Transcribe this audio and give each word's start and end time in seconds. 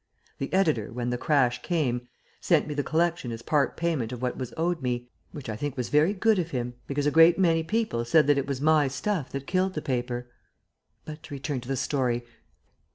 The 0.39 0.51
editor, 0.51 0.91
when 0.91 1.11
the 1.11 1.17
crash 1.19 1.61
came, 1.61 2.07
sent 2.39 2.67
me 2.67 2.73
the 2.73 2.81
collection 2.81 3.31
as 3.31 3.43
part 3.43 3.77
payment 3.77 4.11
of 4.11 4.19
what 4.19 4.35
was 4.35 4.51
owed 4.57 4.81
me, 4.81 5.07
which 5.31 5.47
I 5.47 5.55
think 5.55 5.77
was 5.77 5.89
very 5.89 6.11
good 6.11 6.39
of 6.39 6.49
him, 6.49 6.73
because 6.87 7.05
a 7.05 7.11
great 7.11 7.37
many 7.37 7.61
people 7.61 8.03
said 8.03 8.25
that 8.25 8.39
it 8.39 8.47
was 8.47 8.59
my 8.59 8.87
stuff 8.87 9.29
that 9.31 9.45
killed 9.45 9.75
the 9.75 9.81
paper. 9.83 10.27
But 11.05 11.21
to 11.21 11.35
return 11.35 11.61
to 11.61 11.67
the 11.67 11.77
story. 11.77 12.25